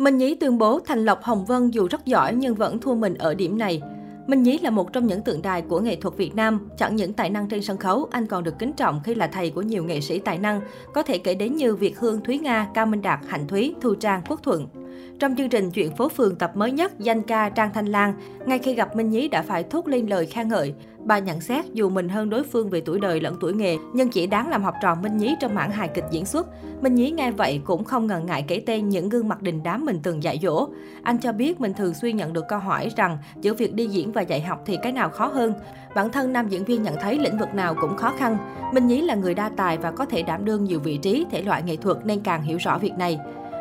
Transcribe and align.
Minh 0.00 0.18
Nhí 0.18 0.34
tuyên 0.34 0.58
bố 0.58 0.80
Thành 0.80 1.04
Lộc 1.04 1.22
Hồng 1.22 1.44
Vân 1.44 1.70
dù 1.70 1.88
rất 1.90 2.06
giỏi 2.06 2.34
nhưng 2.34 2.54
vẫn 2.54 2.78
thua 2.78 2.94
mình 2.94 3.14
ở 3.14 3.34
điểm 3.34 3.58
này. 3.58 3.82
Minh 4.26 4.42
Nhí 4.42 4.58
là 4.58 4.70
một 4.70 4.92
trong 4.92 5.06
những 5.06 5.22
tượng 5.22 5.42
đài 5.42 5.62
của 5.62 5.80
nghệ 5.80 5.96
thuật 5.96 6.16
Việt 6.16 6.34
Nam. 6.34 6.68
Chẳng 6.76 6.96
những 6.96 7.12
tài 7.12 7.30
năng 7.30 7.48
trên 7.48 7.62
sân 7.62 7.76
khấu, 7.76 8.08
anh 8.10 8.26
còn 8.26 8.44
được 8.44 8.58
kính 8.58 8.72
trọng 8.72 9.00
khi 9.04 9.14
là 9.14 9.26
thầy 9.26 9.50
của 9.50 9.62
nhiều 9.62 9.84
nghệ 9.84 10.00
sĩ 10.00 10.18
tài 10.18 10.38
năng. 10.38 10.60
Có 10.94 11.02
thể 11.02 11.18
kể 11.18 11.34
đến 11.34 11.56
như 11.56 11.76
Việt 11.76 11.98
Hương, 11.98 12.20
Thúy 12.20 12.38
Nga, 12.38 12.68
Cao 12.74 12.86
Minh 12.86 13.02
Đạt, 13.02 13.20
Hạnh 13.28 13.48
Thúy, 13.48 13.74
Thu 13.80 13.94
Trang, 13.94 14.22
Quốc 14.28 14.42
Thuận. 14.42 14.66
Trong 15.18 15.36
chương 15.36 15.48
trình 15.48 15.70
Chuyện 15.70 15.96
phố 15.96 16.08
phường 16.08 16.36
tập 16.36 16.56
mới 16.56 16.72
nhất, 16.72 16.98
danh 16.98 17.22
ca 17.22 17.48
Trang 17.48 17.70
Thanh 17.74 17.86
Lan, 17.86 18.14
ngay 18.46 18.58
khi 18.58 18.74
gặp 18.74 18.96
Minh 18.96 19.10
Nhí 19.10 19.28
đã 19.28 19.42
phải 19.42 19.62
thốt 19.62 19.88
lên 19.88 20.06
lời 20.06 20.26
khen 20.26 20.48
ngợi. 20.48 20.74
Bà 21.04 21.18
nhận 21.18 21.40
xét 21.40 21.64
dù 21.72 21.88
mình 21.88 22.08
hơn 22.08 22.30
đối 22.30 22.44
phương 22.44 22.70
về 22.70 22.80
tuổi 22.80 23.00
đời 23.00 23.20
lẫn 23.20 23.36
tuổi 23.40 23.52
nghề, 23.52 23.76
nhưng 23.92 24.08
chỉ 24.08 24.26
đáng 24.26 24.48
làm 24.48 24.62
học 24.62 24.74
trò 24.82 24.94
Minh 24.94 25.16
Nhí 25.16 25.34
trong 25.40 25.54
mảng 25.54 25.70
hài 25.70 25.88
kịch 25.88 26.04
diễn 26.10 26.26
xuất. 26.26 26.46
Minh 26.82 26.94
Nhí 26.94 27.10
nghe 27.10 27.30
vậy 27.30 27.60
cũng 27.64 27.84
không 27.84 28.06
ngần 28.06 28.26
ngại 28.26 28.44
kể 28.48 28.62
tên 28.66 28.88
những 28.88 29.08
gương 29.08 29.28
mặt 29.28 29.42
đình 29.42 29.62
đám 29.62 29.84
mình 29.84 30.00
từng 30.02 30.22
dạy 30.22 30.38
dỗ. 30.42 30.68
Anh 31.02 31.18
cho 31.18 31.32
biết 31.32 31.60
mình 31.60 31.74
thường 31.74 31.94
xuyên 31.94 32.16
nhận 32.16 32.32
được 32.32 32.44
câu 32.48 32.58
hỏi 32.58 32.90
rằng 32.96 33.18
giữa 33.40 33.54
việc 33.54 33.74
đi 33.74 33.86
diễn 33.86 34.12
và 34.12 34.22
dạy 34.22 34.40
học 34.40 34.62
thì 34.66 34.78
cái 34.82 34.92
nào 34.92 35.08
khó 35.08 35.26
hơn. 35.26 35.52
Bản 35.94 36.10
thân 36.10 36.32
nam 36.32 36.48
diễn 36.48 36.64
viên 36.64 36.82
nhận 36.82 36.94
thấy 37.02 37.18
lĩnh 37.18 37.38
vực 37.38 37.54
nào 37.54 37.74
cũng 37.80 37.96
khó 37.96 38.12
khăn. 38.18 38.36
Minh 38.74 38.86
Nhí 38.86 39.00
là 39.00 39.14
người 39.14 39.34
đa 39.34 39.50
tài 39.56 39.78
và 39.78 39.90
có 39.90 40.04
thể 40.04 40.22
đảm 40.22 40.44
đương 40.44 40.64
nhiều 40.64 40.80
vị 40.80 40.98
trí, 41.02 41.26
thể 41.30 41.42
loại 41.42 41.62
nghệ 41.62 41.76
thuật 41.76 41.96
nên 42.04 42.20
càng 42.20 42.42
hiểu 42.42 42.58
rõ 42.60 42.78
việc 42.78 42.92
này. 42.98 43.18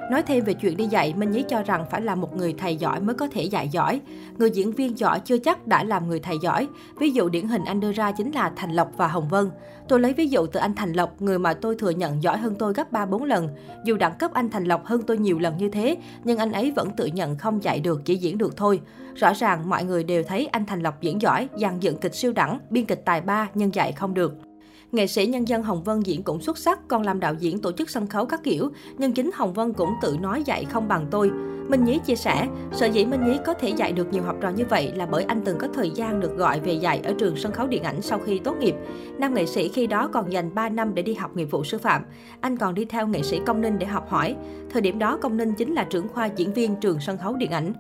Nói 0.09 0.23
thêm 0.23 0.43
về 0.45 0.53
chuyện 0.53 0.77
đi 0.77 0.85
dạy, 0.85 1.13
Minh 1.17 1.31
Nhí 1.31 1.43
cho 1.49 1.63
rằng 1.63 1.85
phải 1.91 2.01
là 2.01 2.15
một 2.15 2.35
người 2.35 2.55
thầy 2.57 2.75
giỏi 2.75 3.01
mới 3.01 3.15
có 3.15 3.27
thể 3.27 3.43
dạy 3.43 3.69
giỏi. 3.69 4.01
Người 4.37 4.51
diễn 4.51 4.71
viên 4.71 4.97
giỏi 4.97 5.19
chưa 5.19 5.37
chắc 5.37 5.67
đã 5.67 5.83
làm 5.83 6.07
người 6.07 6.19
thầy 6.19 6.35
giỏi. 6.43 6.67
Ví 6.99 7.11
dụ 7.11 7.29
điển 7.29 7.47
hình 7.47 7.65
anh 7.65 7.79
đưa 7.79 7.91
ra 7.91 8.11
chính 8.11 8.31
là 8.31 8.51
Thành 8.55 8.71
Lộc 8.71 8.91
và 8.97 9.07
Hồng 9.07 9.27
Vân. 9.29 9.49
Tôi 9.87 9.99
lấy 9.99 10.13
ví 10.13 10.27
dụ 10.27 10.45
từ 10.45 10.59
anh 10.59 10.75
Thành 10.75 10.93
Lộc, 10.93 11.21
người 11.21 11.39
mà 11.39 11.53
tôi 11.53 11.75
thừa 11.79 11.89
nhận 11.89 12.23
giỏi 12.23 12.37
hơn 12.37 12.55
tôi 12.59 12.73
gấp 12.73 12.91
3-4 12.91 13.25
lần. 13.25 13.49
Dù 13.85 13.97
đẳng 13.97 14.17
cấp 14.19 14.33
anh 14.33 14.49
Thành 14.49 14.65
Lộc 14.65 14.85
hơn 14.85 15.01
tôi 15.01 15.17
nhiều 15.17 15.39
lần 15.39 15.57
như 15.57 15.69
thế, 15.69 15.97
nhưng 16.23 16.37
anh 16.37 16.51
ấy 16.51 16.71
vẫn 16.71 16.89
tự 16.97 17.05
nhận 17.05 17.37
không 17.37 17.63
dạy 17.63 17.79
được, 17.79 18.01
chỉ 18.05 18.15
diễn 18.15 18.37
được 18.37 18.57
thôi. 18.57 18.81
Rõ 19.15 19.33
ràng 19.33 19.69
mọi 19.69 19.83
người 19.83 20.03
đều 20.03 20.23
thấy 20.23 20.45
anh 20.45 20.65
Thành 20.65 20.81
Lộc 20.81 21.01
diễn 21.01 21.21
giỏi, 21.21 21.47
dàn 21.55 21.79
dựng 21.79 21.97
kịch 21.97 22.15
siêu 22.15 22.33
đẳng, 22.33 22.59
biên 22.69 22.85
kịch 22.85 23.01
tài 23.05 23.21
ba 23.21 23.49
nhưng 23.53 23.75
dạy 23.75 23.91
không 23.91 24.13
được. 24.13 24.48
Nghệ 24.91 25.07
sĩ 25.07 25.25
nhân 25.25 25.47
dân 25.47 25.63
Hồng 25.63 25.83
Vân 25.83 25.99
diễn 25.99 26.23
cũng 26.23 26.41
xuất 26.41 26.57
sắc, 26.57 26.87
còn 26.87 27.03
làm 27.03 27.19
đạo 27.19 27.33
diễn 27.39 27.59
tổ 27.59 27.71
chức 27.71 27.89
sân 27.89 28.07
khấu 28.07 28.25
các 28.25 28.43
kiểu, 28.43 28.69
nhưng 28.97 29.13
chính 29.13 29.31
Hồng 29.33 29.53
Vân 29.53 29.73
cũng 29.73 29.89
tự 30.01 30.17
nói 30.21 30.43
dạy 30.43 30.65
không 30.65 30.87
bằng 30.87 31.07
tôi. 31.11 31.31
Minh 31.69 31.85
Nhí 31.85 31.99
chia 32.05 32.15
sẻ, 32.15 32.47
sở 32.71 32.85
dĩ 32.85 33.05
Minh 33.05 33.25
Nhí 33.25 33.37
có 33.45 33.53
thể 33.53 33.69
dạy 33.69 33.91
được 33.91 34.07
nhiều 34.11 34.23
học 34.23 34.35
trò 34.41 34.49
như 34.49 34.65
vậy 34.69 34.91
là 34.95 35.05
bởi 35.05 35.23
anh 35.23 35.41
từng 35.45 35.57
có 35.57 35.67
thời 35.73 35.89
gian 35.89 36.19
được 36.19 36.37
gọi 36.37 36.59
về 36.59 36.73
dạy 36.73 37.01
ở 37.03 37.13
trường 37.19 37.37
sân 37.37 37.51
khấu 37.51 37.67
điện 37.67 37.83
ảnh 37.83 38.01
sau 38.01 38.19
khi 38.25 38.39
tốt 38.39 38.55
nghiệp. 38.59 38.75
Nam 39.17 39.33
nghệ 39.33 39.45
sĩ 39.45 39.69
khi 39.69 39.87
đó 39.87 40.09
còn 40.13 40.33
dành 40.33 40.55
3 40.55 40.69
năm 40.69 40.95
để 40.95 41.01
đi 41.01 41.13
học 41.13 41.35
nghiệp 41.35 41.51
vụ 41.51 41.63
sư 41.63 41.77
phạm. 41.77 42.05
Anh 42.41 42.57
còn 42.57 42.73
đi 42.73 42.85
theo 42.85 43.07
nghệ 43.07 43.21
sĩ 43.21 43.39
Công 43.45 43.61
Ninh 43.61 43.79
để 43.79 43.85
học 43.85 44.09
hỏi. 44.09 44.35
Thời 44.69 44.81
điểm 44.81 44.99
đó 44.99 45.17
Công 45.21 45.37
Ninh 45.37 45.53
chính 45.53 45.73
là 45.73 45.83
trưởng 45.83 46.07
khoa 46.07 46.25
diễn 46.25 46.53
viên 46.53 46.75
trường 46.75 46.99
sân 46.99 47.17
khấu 47.17 47.35
điện 47.35 47.51
ảnh. 47.51 47.73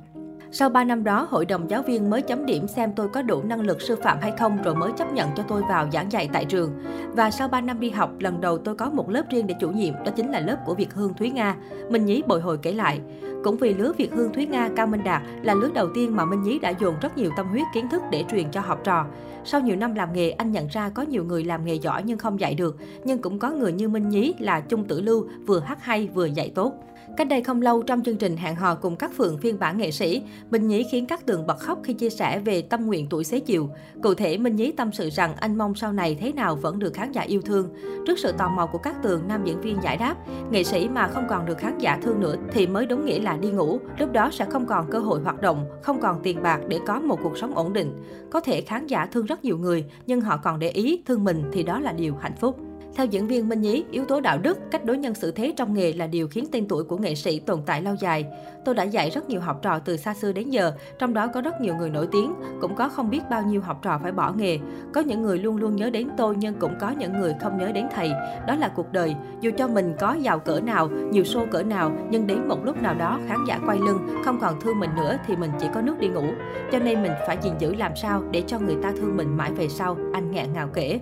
Sau 0.51 0.69
3 0.69 0.83
năm 0.83 1.03
đó, 1.03 1.27
hội 1.29 1.45
đồng 1.45 1.69
giáo 1.69 1.81
viên 1.81 2.09
mới 2.09 2.21
chấm 2.21 2.45
điểm 2.45 2.67
xem 2.67 2.91
tôi 2.95 3.09
có 3.09 3.21
đủ 3.21 3.43
năng 3.43 3.61
lực 3.61 3.81
sư 3.81 3.95
phạm 4.03 4.17
hay 4.21 4.31
không 4.39 4.61
rồi 4.63 4.75
mới 4.75 4.91
chấp 4.97 5.13
nhận 5.13 5.29
cho 5.35 5.43
tôi 5.43 5.61
vào 5.69 5.87
giảng 5.93 6.11
dạy 6.11 6.29
tại 6.33 6.45
trường. 6.45 6.71
Và 7.13 7.31
sau 7.31 7.47
3 7.47 7.61
năm 7.61 7.79
đi 7.79 7.89
học, 7.89 8.09
lần 8.19 8.41
đầu 8.41 8.57
tôi 8.57 8.75
có 8.75 8.89
một 8.89 9.09
lớp 9.09 9.23
riêng 9.29 9.47
để 9.47 9.55
chủ 9.59 9.69
nhiệm, 9.71 9.93
đó 9.93 10.11
chính 10.15 10.31
là 10.31 10.39
lớp 10.39 10.57
của 10.65 10.73
Việt 10.73 10.93
Hương 10.93 11.13
Thúy 11.13 11.29
Nga. 11.29 11.55
Minh 11.89 12.05
Nhí 12.05 12.21
bồi 12.27 12.41
hồi 12.41 12.57
kể 12.61 12.71
lại. 12.71 13.01
Cũng 13.43 13.57
vì 13.57 13.73
lứa 13.73 13.93
Việt 13.97 14.11
Hương 14.13 14.33
Thúy 14.33 14.45
Nga 14.45 14.69
Cao 14.75 14.87
Minh 14.87 15.03
Đạt 15.03 15.21
là 15.43 15.53
lứa 15.53 15.69
đầu 15.73 15.87
tiên 15.93 16.15
mà 16.15 16.25
Minh 16.25 16.43
Nhí 16.43 16.59
đã 16.59 16.69
dồn 16.69 16.95
rất 17.01 17.17
nhiều 17.17 17.31
tâm 17.37 17.47
huyết 17.47 17.67
kiến 17.73 17.89
thức 17.91 18.01
để 18.11 18.23
truyền 18.31 18.51
cho 18.51 18.61
học 18.61 18.79
trò. 18.83 19.05
Sau 19.45 19.61
nhiều 19.61 19.75
năm 19.75 19.95
làm 19.95 20.13
nghề, 20.13 20.31
anh 20.31 20.51
nhận 20.51 20.67
ra 20.67 20.89
có 20.89 21.03
nhiều 21.03 21.23
người 21.23 21.43
làm 21.43 21.65
nghề 21.65 21.73
giỏi 21.73 22.03
nhưng 22.05 22.17
không 22.17 22.39
dạy 22.39 22.55
được, 22.55 22.77
nhưng 23.03 23.21
cũng 23.21 23.39
có 23.39 23.51
người 23.51 23.71
như 23.71 23.89
Minh 23.89 24.09
Nhí 24.09 24.33
là 24.39 24.61
chung 24.61 24.85
tử 24.85 25.01
lưu, 25.01 25.27
vừa 25.45 25.59
hát 25.59 25.83
hay 25.83 26.07
vừa 26.07 26.25
dạy 26.25 26.51
tốt. 26.55 26.73
Cách 27.17 27.27
đây 27.27 27.43
không 27.43 27.61
lâu 27.61 27.81
trong 27.81 28.03
chương 28.03 28.17
trình 28.17 28.37
hẹn 28.37 28.55
hò 28.55 28.75
cùng 28.75 28.95
các 28.95 29.11
phượng 29.17 29.37
phiên 29.37 29.59
bản 29.59 29.77
nghệ 29.77 29.91
sĩ, 29.91 30.21
Minh 30.51 30.67
Nhí 30.67 30.83
khiến 30.91 31.05
các 31.05 31.25
tường 31.25 31.47
bật 31.47 31.59
khóc 31.59 31.79
khi 31.83 31.93
chia 31.93 32.09
sẻ 32.09 32.39
về 32.39 32.61
tâm 32.61 32.85
nguyện 32.85 33.07
tuổi 33.09 33.23
xế 33.23 33.39
chiều. 33.39 33.69
Cụ 34.03 34.13
thể, 34.13 34.37
Minh 34.37 34.55
Nhí 34.55 34.71
tâm 34.71 34.91
sự 34.91 35.09
rằng 35.09 35.35
anh 35.35 35.57
mong 35.57 35.75
sau 35.75 35.93
này 35.93 36.17
thế 36.19 36.31
nào 36.31 36.55
vẫn 36.55 36.79
được 36.79 36.93
khán 36.93 37.11
giả 37.11 37.21
yêu 37.21 37.41
thương. 37.41 37.69
Trước 38.07 38.19
sự 38.19 38.31
tò 38.31 38.49
mò 38.49 38.65
của 38.65 38.77
các 38.77 39.03
tường, 39.03 39.21
nam 39.27 39.43
diễn 39.43 39.61
viên 39.61 39.77
giải 39.83 39.97
đáp, 39.97 40.15
nghệ 40.51 40.63
sĩ 40.63 40.89
mà 40.89 41.07
không 41.07 41.23
còn 41.29 41.45
được 41.45 41.57
khán 41.57 41.77
giả 41.77 41.99
thương 42.01 42.19
nữa 42.19 42.35
thì 42.51 42.67
mới 42.67 42.85
đúng 42.85 43.05
nghĩa 43.05 43.19
là 43.19 43.28
là 43.29 43.37
đi 43.37 43.51
ngủ. 43.51 43.79
Lúc 43.99 44.11
đó 44.11 44.29
sẽ 44.31 44.45
không 44.45 44.65
còn 44.65 44.89
cơ 44.91 44.99
hội 44.99 45.19
hoạt 45.19 45.41
động, 45.41 45.65
không 45.83 46.01
còn 46.01 46.19
tiền 46.23 46.43
bạc 46.43 46.59
để 46.67 46.79
có 46.87 46.99
một 46.99 47.19
cuộc 47.23 47.37
sống 47.37 47.55
ổn 47.55 47.73
định. 47.73 47.93
Có 48.31 48.39
thể 48.39 48.61
khán 48.61 48.87
giả 48.87 49.05
thương 49.05 49.25
rất 49.25 49.43
nhiều 49.43 49.57
người, 49.57 49.85
nhưng 50.07 50.21
họ 50.21 50.37
còn 50.43 50.59
để 50.59 50.69
ý 50.69 51.03
thương 51.05 51.23
mình 51.23 51.43
thì 51.53 51.63
đó 51.63 51.79
là 51.79 51.91
điều 51.91 52.15
hạnh 52.15 52.35
phúc. 52.39 52.68
Theo 52.95 53.05
diễn 53.05 53.27
viên 53.27 53.49
Minh 53.49 53.61
Nhí, 53.61 53.83
yếu 53.91 54.05
tố 54.05 54.21
đạo 54.21 54.37
đức, 54.37 54.57
cách 54.71 54.85
đối 54.85 54.97
nhân 54.97 55.13
xử 55.13 55.31
thế 55.31 55.53
trong 55.57 55.73
nghề 55.73 55.93
là 55.93 56.07
điều 56.07 56.27
khiến 56.27 56.45
tên 56.51 56.67
tuổi 56.67 56.83
của 56.83 56.97
nghệ 56.97 57.15
sĩ 57.15 57.39
tồn 57.39 57.61
tại 57.65 57.81
lâu 57.81 57.95
dài. 57.99 58.25
Tôi 58.65 58.75
đã 58.75 58.83
dạy 58.83 59.09
rất 59.09 59.29
nhiều 59.29 59.41
học 59.41 59.59
trò 59.61 59.79
từ 59.79 59.97
xa 59.97 60.13
xưa 60.13 60.31
đến 60.31 60.49
giờ, 60.49 60.71
trong 60.99 61.13
đó 61.13 61.27
có 61.27 61.41
rất 61.41 61.61
nhiều 61.61 61.75
người 61.75 61.89
nổi 61.89 62.07
tiếng, 62.11 62.33
cũng 62.61 62.75
có 62.75 62.89
không 62.89 63.09
biết 63.09 63.21
bao 63.29 63.43
nhiêu 63.43 63.61
học 63.61 63.79
trò 63.81 63.99
phải 64.03 64.11
bỏ 64.11 64.33
nghề. 64.37 64.59
Có 64.93 65.01
những 65.01 65.21
người 65.21 65.39
luôn 65.39 65.57
luôn 65.57 65.75
nhớ 65.75 65.89
đến 65.89 66.09
tôi 66.17 66.35
nhưng 66.37 66.53
cũng 66.59 66.73
có 66.79 66.89
những 66.89 67.19
người 67.19 67.35
không 67.41 67.57
nhớ 67.57 67.71
đến 67.71 67.85
thầy. 67.95 68.11
Đó 68.47 68.55
là 68.55 68.67
cuộc 68.75 68.91
đời. 68.91 69.15
Dù 69.41 69.51
cho 69.57 69.67
mình 69.67 69.93
có 69.99 70.13
giàu 70.13 70.39
cỡ 70.39 70.59
nào, 70.59 70.87
nhiều 70.87 71.23
show 71.23 71.45
cỡ 71.45 71.63
nào, 71.63 71.91
nhưng 72.09 72.27
đến 72.27 72.47
một 72.47 72.65
lúc 72.65 72.81
nào 72.81 72.93
đó 72.93 73.19
khán 73.27 73.37
giả 73.47 73.59
quay 73.65 73.77
lưng, 73.77 74.07
không 74.25 74.39
còn 74.41 74.61
thương 74.61 74.79
mình 74.79 74.89
nữa 74.95 75.17
thì 75.27 75.35
mình 75.35 75.51
chỉ 75.59 75.67
có 75.73 75.81
nước 75.81 75.99
đi 75.99 76.07
ngủ. 76.07 76.25
Cho 76.71 76.79
nên 76.79 77.03
mình 77.03 77.11
phải 77.27 77.37
gìn 77.41 77.53
giữ 77.59 77.75
làm 77.75 77.91
sao 77.95 78.23
để 78.31 78.43
cho 78.47 78.59
người 78.59 78.75
ta 78.83 78.91
thương 78.97 79.17
mình 79.17 79.37
mãi 79.37 79.51
về 79.51 79.69
sau, 79.69 79.97
anh 80.13 80.31
nghẹn 80.31 80.53
ngào 80.53 80.69
kể. 80.73 80.99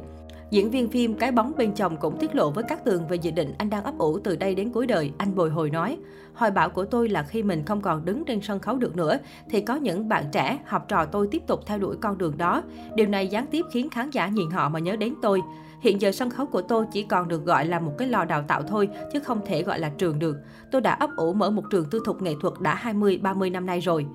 Diễn 0.51 0.69
viên 0.69 0.89
phim 0.89 1.15
Cái 1.15 1.31
bóng 1.31 1.53
bên 1.57 1.71
chồng 1.73 1.97
cũng 1.97 2.17
tiết 2.19 2.35
lộ 2.35 2.51
với 2.51 2.63
các 2.67 2.85
tường 2.85 3.07
về 3.07 3.15
dự 3.15 3.31
định 3.31 3.53
anh 3.57 3.69
đang 3.69 3.83
ấp 3.83 3.97
ủ 3.97 4.19
từ 4.19 4.35
đây 4.35 4.55
đến 4.55 4.69
cuối 4.69 4.87
đời. 4.87 5.11
Anh 5.17 5.35
bồi 5.35 5.49
hồi 5.49 5.69
nói, 5.69 5.97
hoài 6.33 6.51
bão 6.51 6.69
của 6.69 6.85
tôi 6.85 7.09
là 7.09 7.23
khi 7.23 7.43
mình 7.43 7.65
không 7.65 7.81
còn 7.81 8.05
đứng 8.05 8.25
trên 8.25 8.41
sân 8.41 8.59
khấu 8.59 8.75
được 8.75 8.95
nữa, 8.95 9.17
thì 9.49 9.61
có 9.61 9.75
những 9.75 10.09
bạn 10.09 10.23
trẻ, 10.31 10.59
học 10.65 10.85
trò 10.87 11.05
tôi 11.05 11.27
tiếp 11.31 11.41
tục 11.47 11.59
theo 11.65 11.77
đuổi 11.77 11.95
con 12.01 12.17
đường 12.17 12.37
đó. 12.37 12.63
Điều 12.95 13.07
này 13.07 13.27
gián 13.27 13.45
tiếp 13.47 13.65
khiến 13.71 13.89
khán 13.89 14.09
giả 14.09 14.27
nhìn 14.27 14.49
họ 14.49 14.69
mà 14.69 14.79
nhớ 14.79 14.95
đến 14.95 15.13
tôi. 15.21 15.41
Hiện 15.81 16.01
giờ 16.01 16.11
sân 16.11 16.29
khấu 16.29 16.45
của 16.45 16.61
tôi 16.61 16.85
chỉ 16.91 17.03
còn 17.03 17.27
được 17.27 17.45
gọi 17.45 17.65
là 17.65 17.79
một 17.79 17.93
cái 17.97 18.07
lò 18.07 18.25
đào 18.25 18.41
tạo 18.41 18.63
thôi, 18.63 18.89
chứ 19.13 19.19
không 19.19 19.41
thể 19.45 19.63
gọi 19.63 19.79
là 19.79 19.89
trường 19.89 20.19
được. 20.19 20.37
Tôi 20.71 20.81
đã 20.81 20.93
ấp 20.93 21.09
ủ 21.17 21.33
mở 21.33 21.51
một 21.51 21.63
trường 21.71 21.85
tư 21.91 22.01
thục 22.05 22.21
nghệ 22.21 22.33
thuật 22.41 22.53
đã 22.59 22.79
20-30 22.83 23.51
năm 23.51 23.65
nay 23.65 23.79
rồi. 23.79 24.05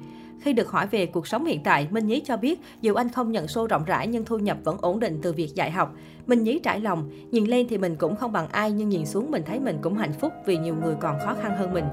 Khi 0.43 0.53
được 0.53 0.71
hỏi 0.71 0.87
về 0.87 1.07
cuộc 1.07 1.27
sống 1.27 1.45
hiện 1.45 1.61
tại, 1.65 1.89
Minh 1.91 2.07
Nhí 2.07 2.21
cho 2.25 2.37
biết 2.37 2.61
dù 2.81 2.95
anh 2.95 3.09
không 3.09 3.33
nhận 3.33 3.47
show 3.47 3.67
rộng 3.67 3.85
rãi 3.85 4.07
nhưng 4.07 4.25
thu 4.25 4.39
nhập 4.39 4.57
vẫn 4.65 4.77
ổn 4.81 5.01
định 5.01 5.19
từ 5.23 5.33
việc 5.33 5.55
dạy 5.55 5.71
học. 5.71 5.95
Minh 6.27 6.43
Nhí 6.43 6.59
trải 6.59 6.81
lòng, 6.81 7.11
nhìn 7.31 7.45
lên 7.45 7.67
thì 7.69 7.79
mình 7.79 7.97
cũng 7.97 8.17
không 8.17 8.33
bằng 8.33 8.49
ai 8.49 8.73
nhưng 8.73 8.89
nhìn 8.89 9.07
xuống 9.07 9.31
mình 9.31 9.43
thấy 9.47 9.61
mình 9.61 9.79
cũng 9.83 9.95
hạnh 9.95 10.13
phúc 10.13 10.33
vì 10.47 10.57
nhiều 10.57 10.75
người 10.83 10.95
còn 11.01 11.19
khó 11.25 11.35
khăn 11.43 11.57
hơn 11.57 11.75
mình. 11.75 11.85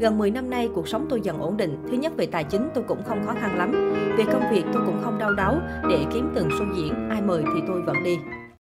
Gần 0.00 0.18
10 0.18 0.30
năm 0.30 0.50
nay, 0.50 0.68
cuộc 0.74 0.88
sống 0.88 1.06
tôi 1.10 1.20
dần 1.22 1.38
ổn 1.38 1.56
định. 1.56 1.76
Thứ 1.90 1.96
nhất 1.96 2.12
về 2.16 2.26
tài 2.26 2.44
chính 2.44 2.68
tôi 2.74 2.84
cũng 2.88 3.02
không 3.04 3.26
khó 3.26 3.34
khăn 3.40 3.58
lắm. 3.58 3.72
Về 4.18 4.24
công 4.32 4.50
việc 4.50 4.64
tôi 4.72 4.82
cũng 4.86 5.00
không 5.02 5.18
đau 5.18 5.32
đáu 5.32 5.60
để 5.88 6.04
kiếm 6.14 6.32
từng 6.34 6.48
show 6.48 6.76
diễn, 6.76 7.08
ai 7.10 7.22
mời 7.22 7.42
thì 7.54 7.60
tôi 7.66 7.82
vẫn 7.82 7.96
đi. 8.04 8.16